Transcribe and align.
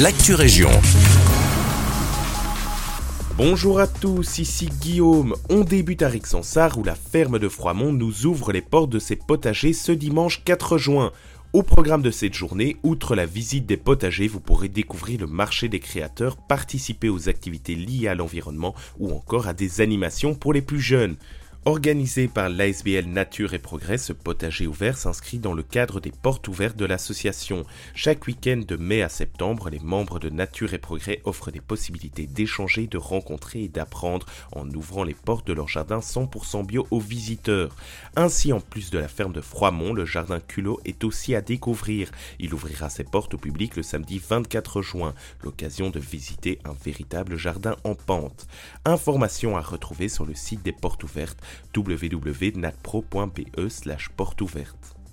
l'actu 0.00 0.34
région. 0.34 0.70
Bonjour 3.36 3.78
à 3.78 3.86
tous, 3.86 4.38
ici 4.38 4.68
Guillaume. 4.80 5.34
On 5.48 5.60
débute 5.60 6.02
à 6.02 6.08
Rixensart 6.08 6.78
où 6.78 6.82
la 6.82 6.96
ferme 6.96 7.38
de 7.38 7.48
Froimont 7.48 7.92
nous 7.92 8.26
ouvre 8.26 8.52
les 8.52 8.60
portes 8.60 8.90
de 8.90 8.98
ses 8.98 9.14
potagers 9.14 9.72
ce 9.72 9.92
dimanche 9.92 10.42
4 10.44 10.78
juin. 10.78 11.12
Au 11.52 11.62
programme 11.62 12.02
de 12.02 12.10
cette 12.10 12.34
journée, 12.34 12.76
outre 12.82 13.14
la 13.14 13.26
visite 13.26 13.66
des 13.66 13.76
potagers, 13.76 14.26
vous 14.26 14.40
pourrez 14.40 14.68
découvrir 14.68 15.20
le 15.20 15.28
marché 15.28 15.68
des 15.68 15.78
créateurs, 15.78 16.36
participer 16.36 17.08
aux 17.08 17.28
activités 17.28 17.76
liées 17.76 18.08
à 18.08 18.16
l'environnement 18.16 18.74
ou 18.98 19.14
encore 19.14 19.46
à 19.46 19.52
des 19.52 19.80
animations 19.80 20.34
pour 20.34 20.52
les 20.52 20.62
plus 20.62 20.80
jeunes. 20.80 21.14
Organisé 21.66 22.28
par 22.28 22.50
l'ASBL 22.50 23.06
Nature 23.06 23.54
et 23.54 23.58
Progrès, 23.58 23.96
ce 23.96 24.12
potager 24.12 24.66
ouvert 24.66 24.98
s'inscrit 24.98 25.38
dans 25.38 25.54
le 25.54 25.62
cadre 25.62 25.98
des 25.98 26.10
portes 26.10 26.46
ouvertes 26.46 26.76
de 26.76 26.84
l'association. 26.84 27.64
Chaque 27.94 28.26
week-end 28.26 28.60
de 28.68 28.76
mai 28.76 29.00
à 29.00 29.08
septembre, 29.08 29.70
les 29.70 29.78
membres 29.78 30.18
de 30.18 30.28
Nature 30.28 30.74
et 30.74 30.78
Progrès 30.78 31.22
offrent 31.24 31.50
des 31.50 31.62
possibilités 31.62 32.26
d'échanger, 32.26 32.86
de 32.86 32.98
rencontrer 32.98 33.62
et 33.62 33.68
d'apprendre 33.68 34.26
en 34.52 34.68
ouvrant 34.72 35.04
les 35.04 35.14
portes 35.14 35.46
de 35.46 35.54
leur 35.54 35.68
jardin 35.68 36.00
100% 36.00 36.66
bio 36.66 36.86
aux 36.90 37.00
visiteurs. 37.00 37.74
Ainsi, 38.14 38.52
en 38.52 38.60
plus 38.60 38.90
de 38.90 38.98
la 38.98 39.08
ferme 39.08 39.32
de 39.32 39.40
Froimont, 39.40 39.94
le 39.94 40.04
jardin 40.04 40.40
Culot 40.40 40.80
est 40.84 41.02
aussi 41.02 41.34
à 41.34 41.40
découvrir. 41.40 42.10
Il 42.40 42.52
ouvrira 42.52 42.90
ses 42.90 43.04
portes 43.04 43.32
au 43.32 43.38
public 43.38 43.76
le 43.76 43.82
samedi 43.82 44.18
24 44.18 44.82
juin, 44.82 45.14
l'occasion 45.42 45.88
de 45.88 45.98
visiter 45.98 46.58
un 46.66 46.74
véritable 46.84 47.38
jardin 47.38 47.74
en 47.84 47.94
pente. 47.94 48.46
Informations 48.84 49.56
à 49.56 49.62
retrouver 49.62 50.10
sur 50.10 50.26
le 50.26 50.34
site 50.34 50.62
des 50.62 50.72
portes 50.72 51.04
ouvertes 51.04 51.40
www.natpro.be 51.74 53.44
slash 53.68 54.10
porte 54.16 54.42
ouverte. 54.42 55.03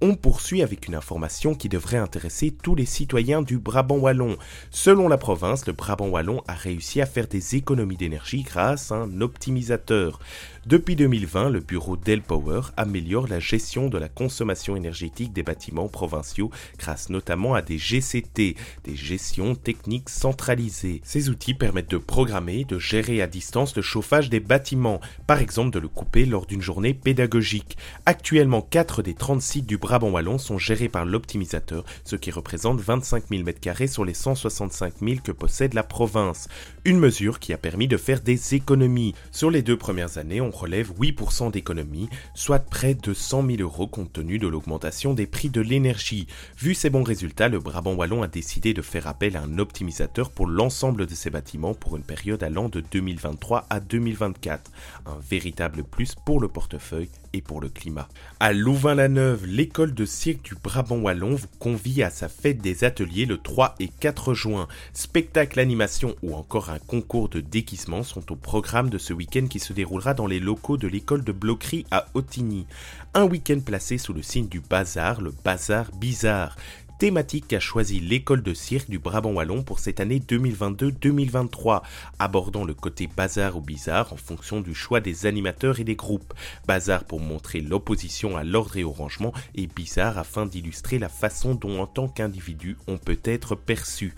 On 0.00 0.14
poursuit 0.14 0.62
avec 0.62 0.88
une 0.88 0.94
information 0.94 1.54
qui 1.54 1.68
devrait 1.68 1.96
intéresser 1.96 2.50
tous 2.50 2.74
les 2.74 2.86
citoyens 2.86 3.42
du 3.42 3.58
Brabant 3.58 3.96
wallon. 3.96 4.36
Selon 4.70 5.08
la 5.08 5.18
province, 5.18 5.66
le 5.66 5.72
Brabant 5.72 6.08
wallon 6.08 6.42
a 6.48 6.54
réussi 6.54 7.00
à 7.00 7.06
faire 7.06 7.28
des 7.28 7.56
économies 7.56 7.96
d'énergie 7.96 8.42
grâce 8.42 8.92
à 8.92 8.96
un 8.96 9.20
optimisateur. 9.20 10.18
Depuis 10.66 10.96
2020, 10.96 11.50
le 11.50 11.60
bureau 11.60 11.96
Power 12.26 12.62
améliore 12.76 13.28
la 13.28 13.38
gestion 13.38 13.88
de 13.88 13.98
la 13.98 14.08
consommation 14.08 14.74
énergétique 14.74 15.32
des 15.32 15.42
bâtiments 15.42 15.88
provinciaux 15.88 16.50
grâce 16.78 17.10
notamment 17.10 17.54
à 17.54 17.62
des 17.62 17.78
GCT, 17.78 18.56
des 18.84 18.96
gestions 18.96 19.54
techniques 19.54 20.08
centralisées. 20.08 21.00
Ces 21.04 21.28
outils 21.28 21.54
permettent 21.54 21.90
de 21.90 21.98
programmer, 21.98 22.64
de 22.64 22.78
gérer 22.78 23.22
à 23.22 23.26
distance 23.26 23.76
le 23.76 23.82
chauffage 23.82 24.30
des 24.30 24.40
bâtiments, 24.40 25.00
par 25.26 25.40
exemple 25.40 25.70
de 25.70 25.78
le 25.78 25.88
couper 25.88 26.26
lors 26.26 26.46
d'une 26.46 26.62
journée 26.62 26.94
pédagogique. 26.94 27.76
Actuellement, 28.04 28.62
4 28.62 29.02
des 29.02 29.14
30 29.14 29.42
sites 29.46 29.66
du 29.66 29.78
Brabant 29.78 30.10
Wallon 30.10 30.38
sont 30.38 30.58
gérés 30.58 30.88
par 30.88 31.04
l'optimisateur, 31.04 31.84
ce 32.04 32.16
qui 32.16 32.30
représente 32.30 32.80
25 32.80 33.24
000 33.30 33.42
m2 33.44 33.86
sur 33.86 34.04
les 34.04 34.12
165 34.12 34.94
000 35.00 35.20
que 35.22 35.32
possède 35.32 35.74
la 35.74 35.84
province. 35.84 36.48
Une 36.84 36.98
mesure 36.98 37.38
qui 37.38 37.52
a 37.52 37.58
permis 37.58 37.86
de 37.86 37.96
faire 37.96 38.20
des 38.20 38.54
économies. 38.54 39.14
Sur 39.30 39.50
les 39.50 39.62
deux 39.62 39.76
premières 39.76 40.18
années, 40.18 40.40
on 40.40 40.50
relève 40.50 40.92
8% 41.00 41.52
d'économies, 41.52 42.08
soit 42.34 42.58
près 42.58 42.94
de 42.94 43.14
100 43.14 43.46
000 43.46 43.62
euros 43.62 43.86
compte 43.86 44.12
tenu 44.12 44.38
de 44.38 44.48
l'augmentation 44.48 45.14
des 45.14 45.26
prix 45.26 45.48
de 45.48 45.60
l'énergie. 45.60 46.26
Vu 46.58 46.74
ces 46.74 46.90
bons 46.90 47.04
résultats, 47.04 47.48
le 47.48 47.60
Brabant 47.60 47.94
Wallon 47.94 48.22
a 48.22 48.28
décidé 48.28 48.74
de 48.74 48.82
faire 48.82 49.06
appel 49.06 49.36
à 49.36 49.42
un 49.42 49.58
optimisateur 49.58 50.30
pour 50.30 50.46
l'ensemble 50.46 51.06
de 51.06 51.14
ses 51.14 51.30
bâtiments 51.30 51.74
pour 51.74 51.96
une 51.96 52.02
période 52.02 52.42
allant 52.42 52.68
de 52.68 52.80
2023 52.80 53.66
à 53.70 53.78
2024. 53.78 54.72
Un 55.06 55.18
véritable 55.30 55.84
plus 55.84 56.14
pour 56.14 56.40
le 56.40 56.48
portefeuille 56.48 57.10
et 57.32 57.42
pour 57.42 57.60
le 57.60 57.68
climat. 57.68 58.08
À 58.40 58.52
Louvain-la-Neuve, 58.52 59.35
l'école 59.44 59.92
de 59.92 60.04
cirque 60.04 60.42
du 60.42 60.54
Brabant 60.54 60.96
Wallon 60.96 61.34
vous 61.34 61.48
convie 61.58 62.02
à 62.02 62.10
sa 62.10 62.28
fête 62.28 62.58
des 62.58 62.84
ateliers 62.84 63.26
le 63.26 63.36
3 63.36 63.74
et 63.80 63.88
4 63.88 64.32
juin. 64.32 64.68
Spectacle, 64.94 65.60
animation 65.60 66.16
ou 66.22 66.34
encore 66.34 66.70
un 66.70 66.78
concours 66.78 67.28
de 67.28 67.40
déguisement 67.40 68.02
sont 68.02 68.32
au 68.32 68.36
programme 68.36 68.88
de 68.88 68.98
ce 68.98 69.12
week-end 69.12 69.46
qui 69.48 69.58
se 69.58 69.72
déroulera 69.72 70.14
dans 70.14 70.26
les 70.26 70.40
locaux 70.40 70.76
de 70.76 70.88
l'école 70.88 71.24
de 71.24 71.32
Bloquerie 71.32 71.84
à 71.90 72.06
Ottigny. 72.14 72.66
Un 73.14 73.24
week-end 73.24 73.60
placé 73.60 73.98
sous 73.98 74.12
le 74.12 74.22
signe 74.22 74.48
du 74.48 74.60
bazar, 74.60 75.20
le 75.20 75.32
bazar 75.44 75.90
bizarre 75.92 76.56
thématique 76.98 77.48
qu'a 77.48 77.60
choisi 77.60 78.00
l'école 78.00 78.42
de 78.42 78.54
cirque 78.54 78.88
du 78.88 78.98
Brabant 78.98 79.32
Wallon 79.32 79.62
pour 79.62 79.78
cette 79.80 80.00
année 80.00 80.18
2022-2023, 80.18 81.82
abordant 82.18 82.64
le 82.64 82.74
côté 82.74 83.06
bazar 83.06 83.56
ou 83.56 83.60
bizarre 83.60 84.12
en 84.12 84.16
fonction 84.16 84.60
du 84.60 84.74
choix 84.74 85.00
des 85.00 85.26
animateurs 85.26 85.78
et 85.78 85.84
des 85.84 85.96
groupes. 85.96 86.32
Bazar 86.66 87.04
pour 87.04 87.20
montrer 87.20 87.60
l'opposition 87.60 88.36
à 88.36 88.44
l'ordre 88.44 88.76
et 88.76 88.84
au 88.84 88.92
rangement 88.92 89.32
et 89.54 89.66
bizarre 89.66 90.18
afin 90.18 90.46
d'illustrer 90.46 90.98
la 90.98 91.08
façon 91.08 91.54
dont 91.54 91.80
en 91.80 91.86
tant 91.86 92.08
qu'individu 92.08 92.76
on 92.86 92.96
peut 92.96 93.20
être 93.24 93.54
perçu. 93.54 94.14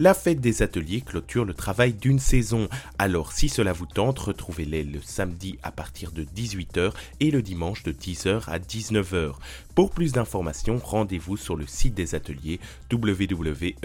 La 0.00 0.14
fête 0.14 0.40
des 0.40 0.62
ateliers 0.62 1.00
clôture 1.00 1.44
le 1.44 1.54
travail 1.54 1.92
d'une 1.92 2.20
saison, 2.20 2.68
alors 3.00 3.32
si 3.32 3.48
cela 3.48 3.72
vous 3.72 3.86
tente, 3.86 4.18
retrouvez-les 4.20 4.84
le 4.84 5.00
samedi 5.02 5.58
à 5.64 5.72
partir 5.72 6.12
de 6.12 6.22
18h 6.22 6.92
et 7.18 7.32
le 7.32 7.42
dimanche 7.42 7.82
de 7.82 7.90
10h 7.90 8.44
à 8.48 8.58
19h. 8.60 9.32
Pour 9.78 9.90
plus 9.90 10.10
d'informations, 10.10 10.78
rendez-vous 10.82 11.36
sur 11.36 11.54
le 11.54 11.64
site 11.64 11.94
des 11.94 12.16
ateliers 12.16 12.58
www.encbwe.be 12.92 13.78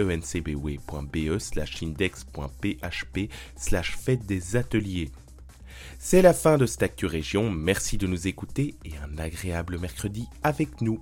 slash 1.37 1.83
index.php 1.83 3.29
slash 3.55 3.95
fête 3.95 4.25
des 4.25 4.55
ateliers. 4.55 5.11
C'est 5.99 6.23
la 6.23 6.33
fin 6.33 6.57
de 6.57 6.65
cette 6.65 6.81
merci 7.51 7.99
de 7.99 8.07
nous 8.07 8.27
écouter 8.27 8.73
et 8.85 8.93
un 9.05 9.19
agréable 9.19 9.77
mercredi 9.77 10.25
avec 10.41 10.81
nous. 10.81 10.99